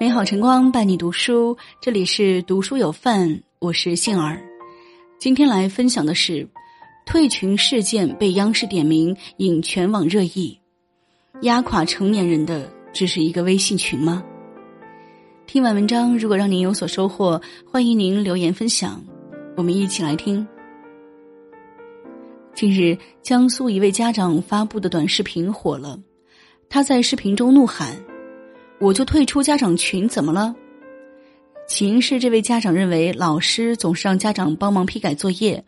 [0.00, 4.42] 美好晨光伴你读书，这里是读书有范，我是杏儿。
[5.18, 6.48] 今天来分享的是，
[7.04, 10.58] 退群事件被央视点名，引全网热议。
[11.42, 14.24] 压垮成年人的只是一个微信群吗？
[15.46, 17.38] 听完文章，如果让您有所收获，
[17.70, 19.04] 欢迎您留言分享，
[19.54, 20.48] 我们一起来听。
[22.54, 26.00] 近日，江苏一位家长发布的短视频火了，
[26.70, 27.94] 他在视频中怒喊。
[28.80, 30.54] 我就退出家长群，怎么了？
[31.68, 35.62] 起因是这位家长认为老师总是让家长帮忙批改作业，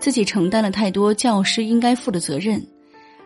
[0.00, 2.60] 自己承担了太多教师应该负的责任，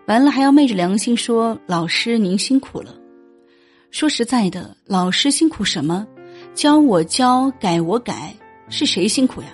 [0.07, 2.95] 完了还要昧着良心说老师您辛苦了。
[3.91, 6.07] 说实在的，老师辛苦什么？
[6.55, 8.35] 教我教，改我改，
[8.69, 9.49] 是谁辛苦呀？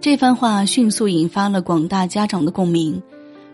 [0.00, 3.00] 这番话迅速引发了广大家长的共鸣。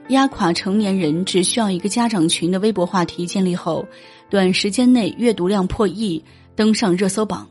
[0.08, 3.86] 压垮成年人只需要一个家长群的微博话题建立后，
[4.34, 6.20] 短时间内阅读量破亿，
[6.56, 7.48] 登上热搜榜。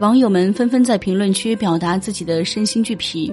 [0.00, 3.32] 网友们纷纷在评论区表达自己的身心俱疲。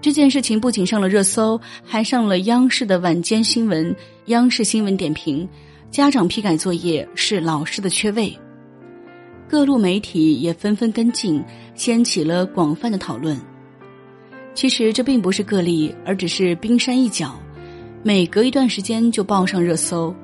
[0.00, 3.94] 这件事情不仅上了热搜，还上了央视的晚间新闻。
[4.28, 5.46] 央视新闻点评：
[5.90, 8.34] 家长批改作业是老师的缺位。
[9.46, 13.38] 各路媒体也纷纷跟进，掀起了广泛的讨论。
[14.54, 17.38] 其实这并不是个例，而只是冰山一角，
[18.02, 20.16] 每隔一段时间就报上热搜。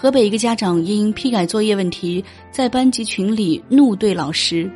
[0.00, 4.70] 河北一个家长因批改作业问题，在班级群里怒对老师：“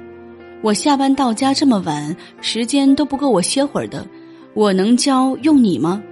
[0.63, 4.05] 我下班到家这么晚，时间都不够我歇会儿的，
[4.53, 6.03] 我能教用你吗？”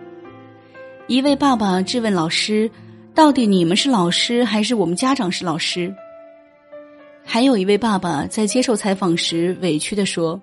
[1.09, 2.71] 一位爸爸质问老师
[3.13, 5.93] ：“到底你们是老师，还是我们家长是老师？”
[7.27, 10.41] 还有一位爸爸在接受采访时委屈地说。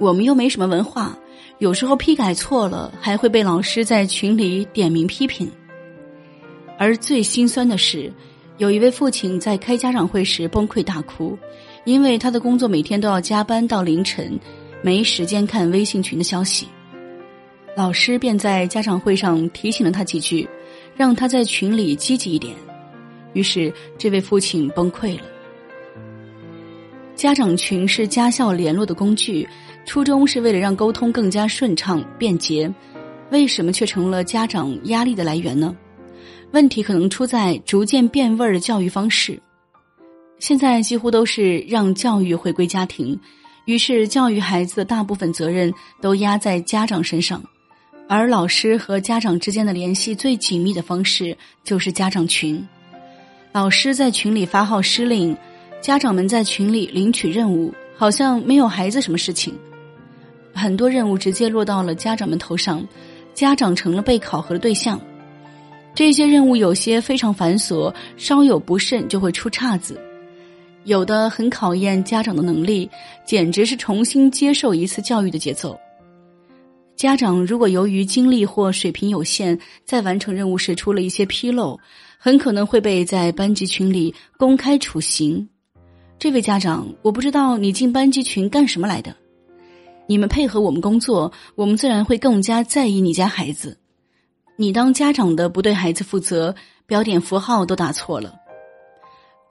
[0.00, 1.16] 我们又没什么文化，
[1.58, 5.48] 有时候批改错了，还会被老师在群里点名批评。
[6.78, 8.10] 而最心酸的是，
[8.56, 11.36] 有一位父亲在开家长会时崩溃大哭，
[11.84, 14.38] 因为他的工作每天都要加班到凌晨，
[14.80, 16.68] 没时间看微信群的消息。
[17.76, 20.48] 老师便在家长会上提醒了他几句，
[20.96, 22.54] 让他在群里积极一点。
[23.32, 25.22] 于是，这位父亲崩溃了。
[27.14, 29.46] 家长群是家校联络的工具。
[29.84, 32.70] 初衷是为了让沟通更加顺畅便捷，
[33.30, 35.74] 为什么却成了家长压力的来源呢？
[36.52, 39.40] 问题可能出在逐渐变味儿的教育方式。
[40.38, 43.18] 现在几乎都是让教育回归家庭，
[43.64, 47.42] 于是教育孩子的大部分责任都压在家长身上，
[48.08, 52.66] 而老师和家长之间的联系最紧密的方式就是家长群。
[53.52, 55.36] 老师在群里发号施令，
[55.80, 59.52] 家长们在群里领取任务，好像没有孩子什么事情。
[60.54, 62.86] 很多任务直接落到了家长们头上，
[63.34, 65.00] 家长成了被考核的对象。
[65.98, 69.96] 这些任务有些非常繁琐，稍有不慎就会出岔子；
[70.84, 72.88] 有的很考验家长的能力，
[73.26, 75.76] 简直是重新接受一次教育的节奏。
[76.94, 81.76] 家长如果由于精力或水平有限，在完成任务时出了一些纰漏，
[82.16, 85.48] 很可能会被在班级群里公开处刑。
[86.16, 89.12] 这位家长，我不知道你进班级群干什么来的。
[90.06, 93.76] 你们配合我们工作，我们自然会更加在意你家孩子。
[94.60, 96.52] 你当家长的不对孩子负责，
[96.84, 98.34] 标点符号都打错了，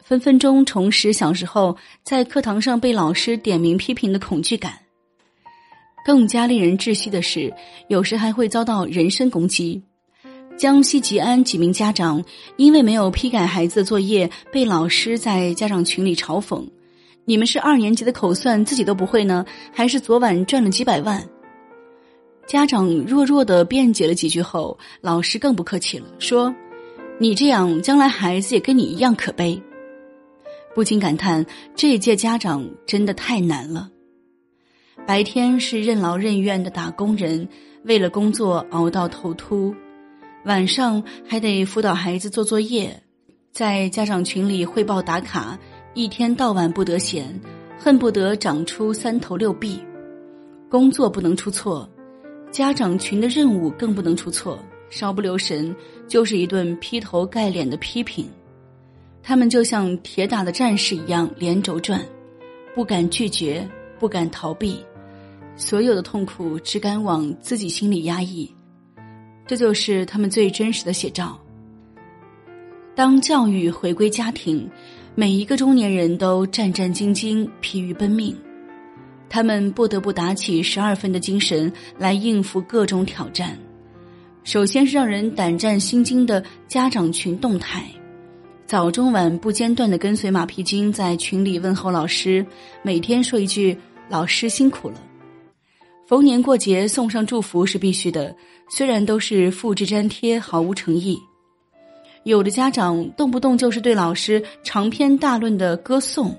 [0.03, 4.73] 分分钟重拾小时候在课堂上被老师点名批评的恐惧感。
[6.05, 7.53] 更加令人窒息的是，
[7.87, 9.81] 有时还会遭到人身攻击。
[10.57, 12.21] 江西吉安几名家长
[12.57, 16.67] 因为没有批改孩子的作业，被老师在家长群里嘲讽。
[17.23, 21.25] 你们是二年级的口算自己都不会呢，还是昨晚赚了几百万？
[22.47, 26.55] 家长弱弱的辩解了几句后，老师更不客气了，说
[27.19, 29.61] ：“你这样，将来孩子也跟你一样可悲。”
[30.73, 33.89] 不禁感叹，这一届家长真的太难了。
[35.05, 37.45] 白天是任劳任怨的打工人，
[37.83, 39.73] 为了工作熬到头秃；
[40.45, 43.03] 晚上还得辅导孩子做作业，
[43.51, 45.59] 在家长群里汇报打卡。
[45.93, 47.37] 一天到晚不得闲，
[47.77, 49.81] 恨不得长出三头六臂。
[50.69, 51.89] 工作不能出错，
[52.57, 54.57] 家长群的任务更不能出错。
[54.89, 55.75] 稍不留神，
[56.07, 58.27] 就是一顿劈头盖脸的批评。
[59.21, 62.03] 他们就像铁打的战士一样连轴转，
[62.73, 63.69] 不敢拒绝，
[63.99, 64.83] 不敢逃避，
[65.55, 68.51] 所有的痛苦只敢往自己心里压抑。
[69.45, 71.39] 这就是他们最真实的写照。
[72.95, 74.67] 当教育回归家庭。
[75.19, 78.37] 每一个中年人都战战兢兢、疲于奔命，
[79.29, 83.57] 他们不得不打起十二分的精神来应付各种挑战。
[84.43, 87.83] 首先是让人胆战心惊的家长群动态，
[88.65, 92.45] 早中晚不间断的跟随马屁精在群里问候老师，
[92.81, 93.77] 每天说一句
[94.07, 94.95] “老师辛苦了”。
[96.07, 98.33] 逢年过节送上祝福是必须的，
[98.69, 101.19] 虽然都是复制粘贴，毫无诚意。
[102.23, 106.33] 有的家长动不动就是对老师长篇大论的歌颂，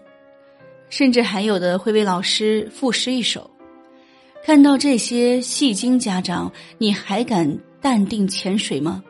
[0.90, 3.50] 甚至还有的会为老师赋诗一首。
[4.44, 9.02] 看到这些戏精家长，你还敢淡定潜水吗？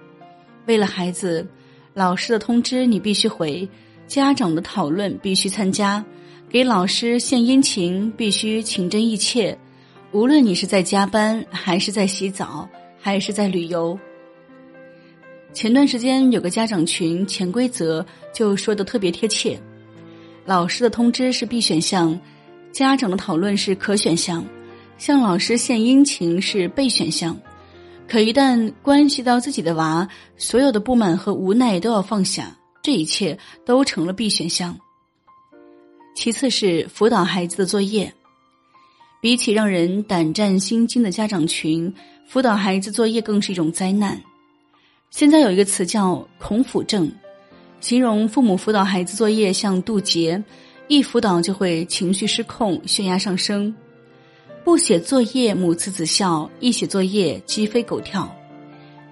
[0.66, 1.46] 为了孩子，
[1.94, 3.68] 老师的通知你必须回，
[4.06, 6.04] 家长的讨论必须参加，
[6.48, 9.56] 给老师献殷勤必须情真意切。
[10.10, 13.98] 无论你是在加班，还是在洗澡，还是在旅游。
[15.52, 18.04] 前段时间有个家长群潜规则
[18.34, 19.58] 就说的特别贴切，
[20.48, 22.18] 老师的通知是必选项，
[22.72, 24.42] 家长的讨论是可选项，
[24.96, 27.38] 向老师献殷勤是备选项。
[28.08, 30.08] 可一旦关系到自己的娃，
[30.38, 34.74] 所有的不满和无奈都要放下，这一切都成了必选项。
[36.16, 38.10] 其次是辅导孩子的作业，
[39.20, 41.94] 比起让人胆战心惊的家长群，
[42.26, 44.18] 辅导孩子作业更是一种灾难。
[45.10, 47.12] 现在有一个词叫“恐辅症”，
[47.80, 50.42] 形容父母辅导孩子作业像渡劫，
[50.88, 53.72] 一辅导就会情绪失控、血压上升；
[54.64, 58.28] 不写作业母慈子孝，一写作业鸡飞狗跳；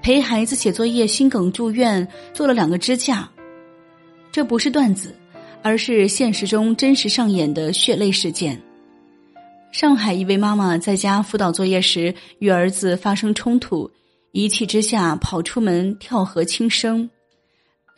[0.02, 3.28] 陪孩子写作业心梗住院，做了两个支架。
[4.32, 5.14] 这不是段子，
[5.62, 8.60] 而是现实中真实上演的血泪事件。
[9.72, 13.90] 上海一位妈妈在家辅导作业时，与儿子发生冲突。
[14.32, 17.08] 一气之下跑出门跳河轻生，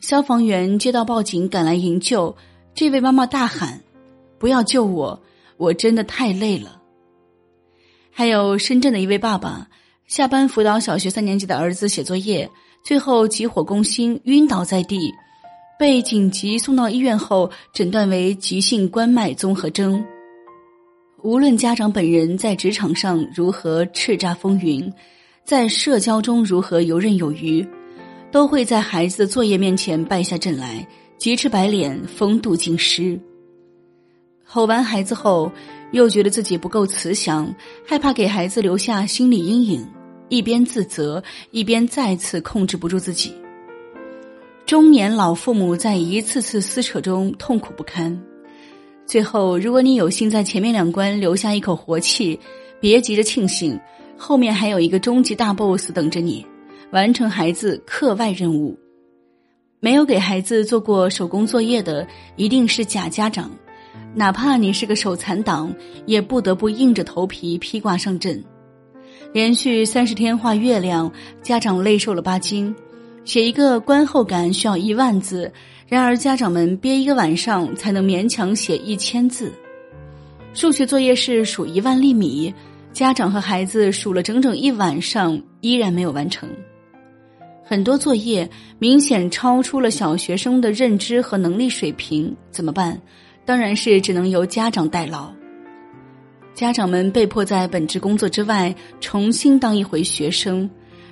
[0.00, 2.34] 消防员接到报警赶来营救，
[2.74, 3.80] 这位妈妈大喊
[4.38, 5.20] ：“不要救我，
[5.56, 6.80] 我真的太累了。”
[8.12, 9.68] 还有深圳的一位爸爸，
[10.06, 12.48] 下班辅导小学三年级的儿子写作业，
[12.84, 15.12] 最后急火攻心晕倒在地，
[15.78, 20.04] 被紧急送到医院后诊断为急性冠脉综合征。
[21.22, 24.92] 无论家长本人在职场上如何叱咤风云。
[25.44, 27.66] 在社交中如何游刃有余，
[28.30, 30.86] 都会在孩子的作业面前败下阵来，
[31.16, 33.18] 急赤白脸，风度尽失。
[34.44, 35.50] 吼完孩子后，
[35.92, 37.54] 又觉得自己不够慈祥，
[37.86, 39.86] 害怕给孩子留下心理阴影，
[40.28, 43.32] 一边自责，一边再次控制不住自己。
[44.66, 48.18] 中年老父母在一次次撕扯中痛苦不堪。
[49.06, 52.38] 最后，如果你有幸在前面两关留下一口活气，
[52.78, 53.78] 别急着庆幸。
[54.20, 56.44] 后面还有一个终极大 BOSS 等着你，
[56.90, 58.78] 完成孩子课外任务。
[59.80, 62.06] 没有给孩子做过手工作业的，
[62.36, 63.50] 一定是假家长。
[64.14, 65.72] 哪怕你是个手残党，
[66.06, 68.42] 也不得不硬着头皮披挂上阵。
[69.32, 71.12] 连续三十天画月亮，
[71.42, 72.74] 家长累瘦了八斤。
[73.24, 75.52] 写一个观后感需要一万字，
[75.86, 79.52] 然而家长们憋一个晚上才能勉强写一千字。
[80.54, 82.52] 数学作业是数一万粒米。
[82.90, 86.48] 家长和孩子数了整整一晚上，依然没有完成。
[87.68, 88.48] 很多作业
[88.78, 92.98] 明显超出了小学生的认知和能力水平，怎么办？
[93.44, 95.30] 当然是只能由家长代劳。
[96.54, 100.68] 家长们被迫在本职工作之外重新当一回学生，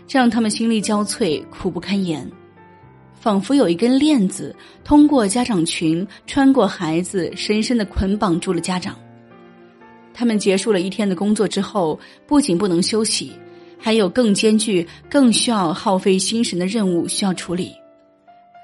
[0.07, 2.27] 这让他们心力交瘁，苦不堪言。
[3.13, 8.97] 仿佛有一根链子通过家长群穿过孩子，深深的捆绑住了家长。
[10.15, 13.31] 他们结束了一天的工作之后，不仅不能休息，
[13.79, 17.75] 还有更艰巨、更需要耗费心神的任务需要处理。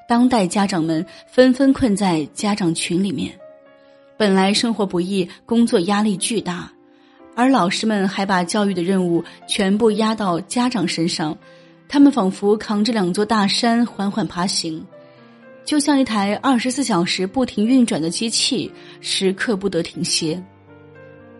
[0.09, 3.33] 当代家长们纷纷困在家长群里面，
[4.17, 6.71] 本来生活不易，工作压力巨大，
[7.35, 11.37] 而老师们还把教育的任务全部压到家长身上，
[11.89, 14.85] 他们仿佛扛着两座大山缓缓爬行，
[15.65, 20.43] 就像一台二十四小时不停运转的机器，时刻不得停歇。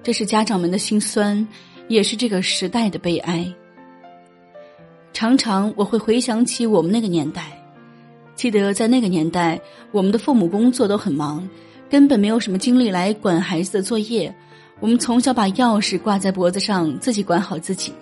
[0.03, 1.47] 这是家长们的心酸，
[1.89, 3.53] 也是这个时代的悲哀。
[5.13, 7.53] 常常我会回想起我们那个年代，
[8.35, 11.47] 记得在那个年代，我们的父母工作都很忙，
[11.91, 14.35] 根本没有什么精力来管孩子的作业。
[14.81, 17.93] 我们从小把钥匙挂在脖子上，自己管好自己。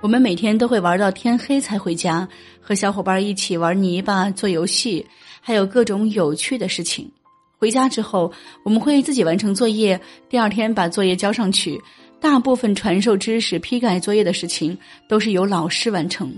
[0.00, 2.28] 我们每天都会玩到天黑才回家，
[2.60, 5.04] 和小伙伴一起玩泥巴、做游戏，
[5.40, 7.10] 还有各种有趣的事情。
[7.58, 8.30] 回家之后，
[8.62, 11.80] 我们会自己完成作业，第二天把作业交上去。
[12.20, 14.76] 大部分传授知识、批改作业的事情
[15.08, 16.32] 都是由老师完成。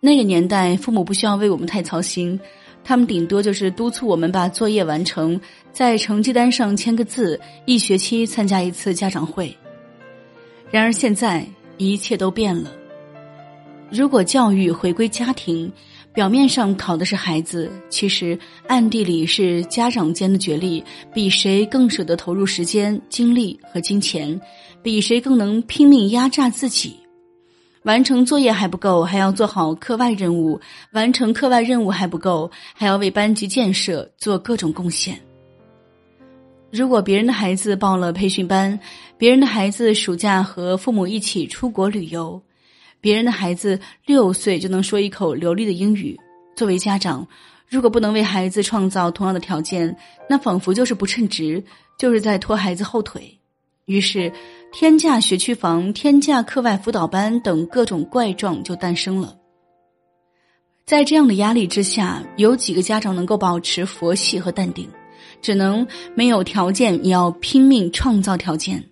[0.00, 2.38] 那个年代，父母不需要为我们太操心，
[2.82, 5.38] 他们顶多就是督促我们把作业完成，
[5.72, 9.54] 在成绩单上签个字，一学期参加一次家长会。
[10.70, 11.44] 然而现在，
[11.76, 12.72] 一切都变了。
[13.90, 15.70] 如果教育回归家庭，
[16.18, 20.82] 表面上考的是孩子，其实暗地里是家长间的角力，
[21.14, 24.40] 比谁更舍得投入时间、精力和金钱，
[24.82, 26.96] 比谁更能拼命压榨自己。
[27.84, 30.58] 完成作业还不够，还要做好课外任务；
[30.90, 35.16] 完成课外任务还不够，还要为班级建设做各种贡献。
[36.72, 38.76] 如果别人的孩子报了培训班，
[39.16, 42.42] 别人的孩子暑假和父母一起出国旅游。
[43.00, 46.18] 别人的孩子六岁就能说一口流利的英语，
[46.56, 47.26] 作为家长，
[47.68, 49.96] 如果不能为孩子创造同样的条件，
[50.28, 51.62] 那仿佛就是不称职，
[51.98, 53.38] 就是在拖孩子后腿。
[53.86, 54.32] 于是，
[54.72, 59.36] 天价学区房、天价课外辅导班等各种怪状就诞生了。
[60.84, 64.88] 在这样的压力之下，有几个家长能够保持佛系和淡定？
[65.40, 68.82] 只能没有条件也要拼命创造条件。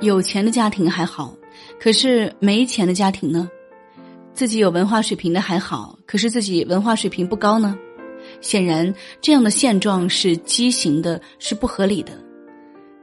[0.00, 1.35] 有钱的家庭还好。
[1.78, 3.50] 可是没钱的家庭呢？
[4.34, 7.76] 自己有文化水平的还好，可是自己文化水平不高呢？
[8.40, 12.12] 显然，这样的现状是畸形的，是不合理的。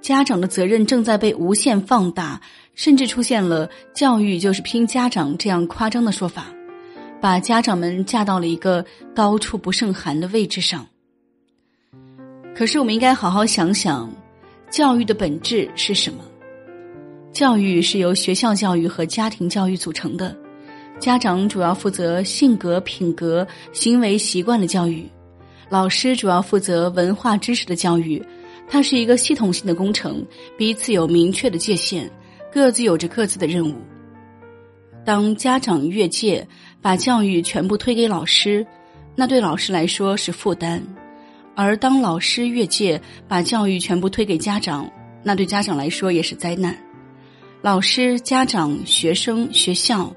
[0.02, 2.40] 家长的责任正在被无限放大，
[2.76, 6.48] 甚至出现了“教育就是拼家长”这样夸张的说法，
[7.22, 10.86] 把家长们架到了一个高处不胜寒的位置上。
[12.54, 14.14] 可是，我们应该好好想想，
[14.70, 16.24] 教育的本质是什么？
[17.34, 20.38] 教育是由学校教育和家庭教育组成的，
[21.00, 25.04] 家长主要负责性格、品格、行为习惯的教育，
[25.68, 28.24] 老师主要负责文化知识的教育。
[28.70, 30.24] 它是一个系统性的工程，
[30.56, 32.08] 彼此有明确的界限，
[32.52, 33.76] 各自有着各自的任务。
[35.04, 36.48] 当家长越界，
[36.84, 38.66] 把教育全部推给老师，
[39.16, 40.80] 那对老师来说是负担；
[41.56, 44.88] 而当老师越界，把教育全部推给家长，
[45.24, 46.78] 那对家长来说也是灾难。
[47.64, 50.14] 老师、家长、学生、学校，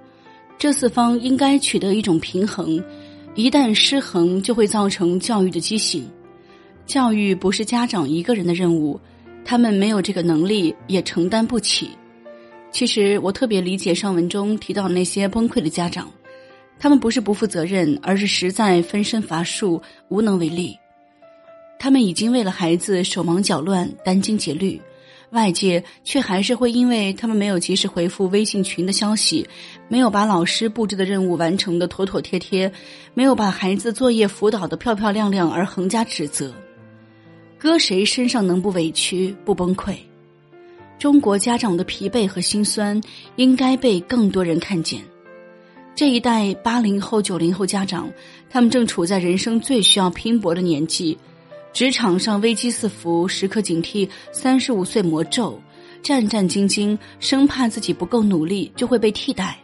[0.58, 2.82] 这四方应该取得一种平衡。
[3.36, 6.10] 一旦失衡，就会造成教育的畸形。
[6.86, 9.00] 教育不是家长一个人的任务，
[9.44, 11.90] 他们没有这个能力，也承担不起。
[12.72, 16.10] 其实，我特别理解上文中提到那些崩溃的家长，
[16.80, 20.76] 他们不是不负责任，而是实在分身乏术，无能为力。
[21.78, 24.82] 他们已经为了孩子手忙脚乱、殚精竭虑。
[25.30, 29.46] 外界却还是会因为他们没有及时回复微信群的消息，
[29.88, 32.70] 没有把老师布置的任务完成的妥妥帖帖，
[33.12, 36.54] 没有把孩子作业辅导的漂漂亮亮而横加指责，
[37.58, 39.96] 搁谁身上能不委屈不崩溃？
[40.98, 42.98] 中国家长的疲惫和心酸
[43.34, 45.02] 应该被更多人看见。
[45.94, 48.10] 这一代八零后、九零后家长，
[48.48, 51.18] 他们正处在人生最需要拼搏的年纪。
[51.76, 55.60] 职场上危机四伏，时刻警惕三十五岁魔咒，
[56.02, 59.58] 战战兢兢，生怕自己不够努力就会被替代。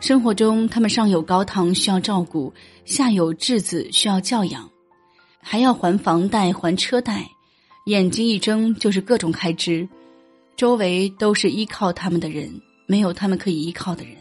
[0.00, 2.52] 生活中，他们上有高堂需要照顾，
[2.84, 4.68] 下有稚子需要教养，
[5.40, 7.24] 还要还房贷、还车贷，
[7.86, 9.88] 眼睛一睁就是各种开支，
[10.56, 12.50] 周围都是依靠他们的人，
[12.86, 14.16] 没有他们可以依靠的人，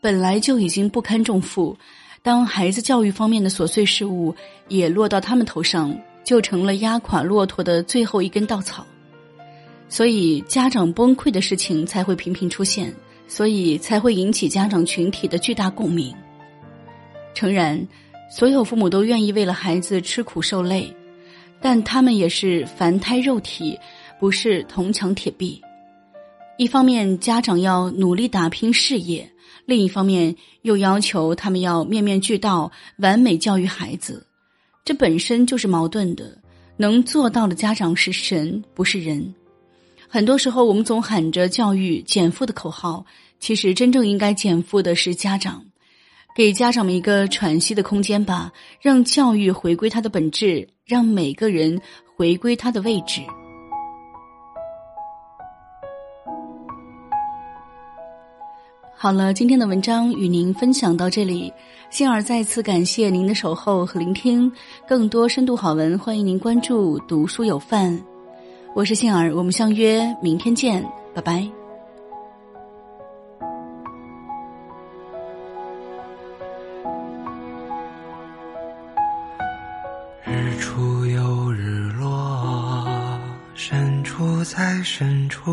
[0.00, 1.78] 本来就已经不堪重负。
[2.24, 4.32] 当孩子教育方面的琐碎事物
[4.68, 8.86] 也落到他们头上，就成了压垮骆驼的最后一根稻草。
[9.88, 12.94] 所以家长崩溃的事情才会频频出现，
[13.26, 16.14] 所以才会引起家长群体的巨大共鸣。
[17.34, 17.88] 诚然，
[18.30, 20.94] 所有父母都愿意为了孩子吃苦受累，
[21.60, 23.76] 但他们也是凡胎肉体，
[24.20, 25.60] 不是铜墙铁壁。
[26.56, 29.28] 一方面，家长要努力打拼事业。
[29.64, 34.26] 另一方面，又要求他们要面面俱到、完美教育孩子，
[34.84, 36.36] 这本身就是矛盾的。
[36.76, 39.34] 能做到的家长是神，不是人。
[40.08, 43.04] 很多时候，我们总喊着教育减负的口号，
[43.38, 45.64] 其实真正应该减负的是家长。
[46.34, 48.50] 给家长们一个喘息的空间吧，
[48.80, 51.80] 让教育回归它的本质，让每个人
[52.16, 53.20] 回归他的位置。
[59.02, 61.52] 好了，今天的文章与您分享到这里，
[61.90, 64.48] 杏儿再次感谢您的守候和聆听。
[64.86, 68.00] 更多深度好文，欢迎您关注“读书有范”。
[68.76, 71.44] 我是杏儿，我们相约明天见，拜拜。
[80.24, 82.86] 日出有日落，
[83.56, 85.52] 深处在深处。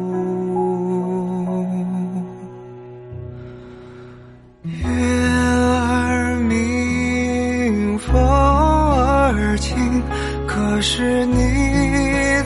[10.81, 11.37] 是你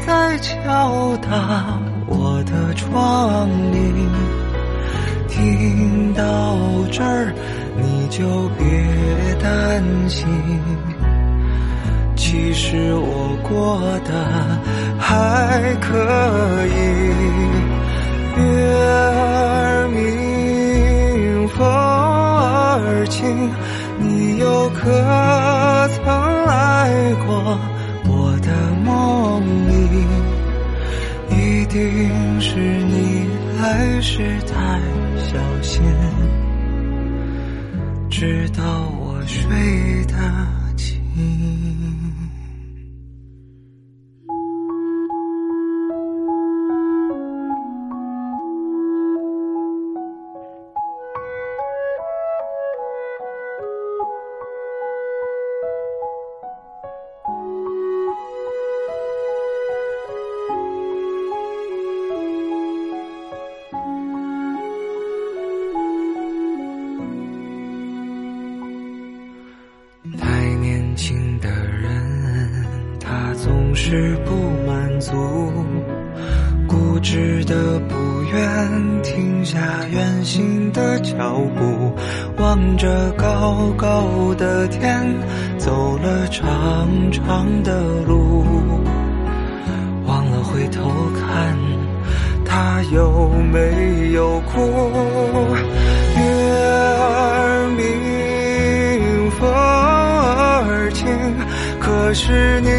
[0.05, 4.09] 在敲打我的窗棂，
[5.29, 6.57] 听到
[6.91, 7.33] 这儿
[7.77, 8.65] 你就别
[9.41, 10.27] 担心，
[12.17, 14.11] 其实我过得
[14.99, 15.95] 还可
[16.67, 16.75] 以。
[18.37, 23.49] 月儿明，风儿轻，
[23.97, 24.83] 你又可
[25.87, 26.34] 曾
[31.75, 33.27] 定是你
[33.59, 34.79] 来时太
[35.17, 35.83] 小心，
[38.09, 38.63] 直到
[38.97, 39.45] 我睡
[82.65, 85.05] 望着高高的天，
[85.59, 88.43] 走了长长的路，
[90.07, 90.81] 忘了回头
[91.13, 91.55] 看，
[92.43, 94.59] 他有没有哭？
[96.17, 96.23] 月
[96.97, 101.07] 儿明，风儿轻，
[101.79, 102.69] 可是你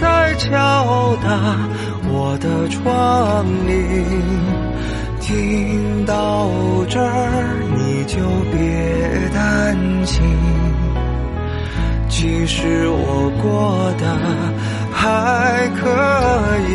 [0.00, 0.30] 在。
[0.40, 1.28] 敲打
[2.08, 4.02] 我的窗棂，
[5.20, 6.48] 听到
[6.88, 7.42] 这儿
[8.10, 8.18] 就
[8.50, 8.58] 别
[9.32, 10.20] 担心，
[12.08, 14.04] 其实我过得
[14.92, 15.86] 还可
[16.68, 16.70] 以。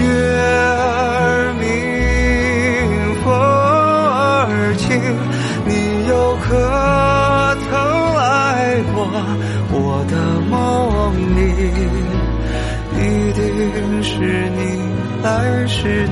[0.00, 0.06] 月
[0.38, 1.66] 儿明，
[3.24, 4.86] 风儿轻，
[5.66, 5.70] 你
[6.06, 6.46] 又可
[7.64, 7.68] 曾
[8.14, 8.96] 来过
[9.72, 9.76] 我
[10.08, 10.14] 的
[10.48, 10.54] 梦
[11.34, 11.40] 里？
[12.94, 13.42] 一定
[14.00, 14.12] 是
[14.56, 14.60] 你
[15.24, 15.26] 来
[15.66, 16.06] 时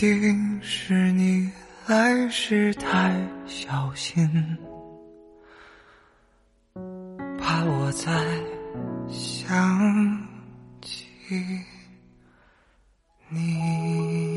[0.00, 1.46] 定是你
[1.86, 3.14] 来时太
[3.46, 4.26] 小心，
[7.38, 8.10] 怕我再
[9.10, 10.26] 想
[10.80, 11.04] 起
[13.28, 14.29] 你。